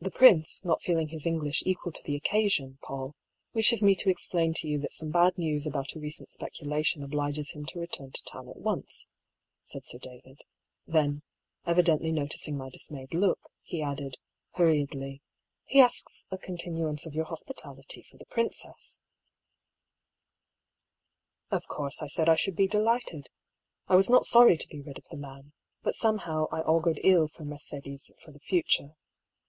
"The 0.02 0.10
prince, 0.10 0.64
not 0.64 0.80
feeling 0.80 1.08
his 1.08 1.26
English 1.26 1.62
equal 1.66 1.92
to 1.92 2.02
the 2.02 2.16
occasion, 2.16 2.78
PauU, 2.82 3.12
wishes 3.52 3.82
me 3.82 3.94
to 3.96 4.08
explain 4.08 4.54
to 4.54 4.66
you 4.66 4.78
that 4.78 4.94
some 4.94 5.10
bad 5.10 5.36
news 5.36 5.66
about 5.66 5.94
a 5.94 5.98
recent 6.00 6.30
speculation 6.30 7.02
obliges 7.02 7.50
him 7.50 7.66
to 7.66 7.78
return 7.80 8.10
to 8.12 8.24
town 8.24 8.48
at 8.48 8.56
once," 8.56 9.06
said 9.62 9.84
Sir 9.84 9.98
David; 9.98 10.40
then, 10.86 11.20
evidently 11.66 12.12
noticing 12.12 12.56
my 12.56 12.70
dismayed 12.70 13.12
look, 13.12 13.50
he 13.62 13.82
added, 13.82 14.16
hurriedly:" 14.54 15.20
He 15.66 15.80
asks 15.82 16.24
a 16.30 16.38
continuance 16.38 17.04
of 17.04 17.12
your 17.14 17.26
hospitality 17.26 18.00
for 18.00 18.16
the 18.16 18.24
princess." 18.24 18.98
260 21.50 21.50
I>R 21.50 21.50
PAULL'S 21.50 21.50
THEORY. 21.50 21.50
V 21.50 21.56
Of 21.58 21.68
course, 21.68 22.02
I 22.02 22.06
said 22.06 22.28
I 22.30 22.36
should 22.36 22.56
be 22.56 22.66
delighted. 22.66 23.28
I 23.86 23.96
was 23.96 24.08
not 24.08 24.24
sorry 24.24 24.56
to 24.56 24.68
be 24.68 24.80
rid 24.80 24.96
of 24.96 25.08
the 25.10 25.18
man; 25.18 25.52
but 25.82 25.94
somehow 25.94 26.46
I 26.50 26.62
augured 26.62 27.00
ill 27.04 27.28
for 27.28 27.44
Mercedes 27.44 28.10
for 28.18 28.32
the 28.32 28.40
future. 28.40 28.94